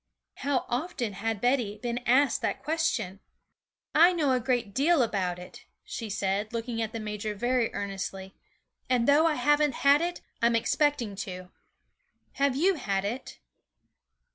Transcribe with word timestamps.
How 0.37 0.65
often 0.67 1.13
had 1.13 1.39
Betty 1.39 1.77
been 1.77 1.99
asked 2.07 2.41
that 2.41 2.63
question! 2.63 3.19
'I 3.93 4.13
know 4.13 4.31
a 4.31 4.39
great 4.39 4.73
deal 4.73 5.03
about 5.03 5.37
it,' 5.37 5.65
she 5.83 6.09
said, 6.09 6.53
looking 6.53 6.81
at 6.81 6.91
the 6.91 6.99
major 6.99 7.35
very 7.35 7.71
earnestly; 7.71 8.33
'and 8.89 9.07
though 9.07 9.27
I 9.27 9.35
haven't 9.35 9.73
had 9.85 10.01
it, 10.01 10.21
I'm 10.41 10.55
expecting 10.55 11.15
to. 11.17 11.51
Have 12.31 12.55
you 12.55 12.73
had 12.77 13.05
it?' 13.05 13.37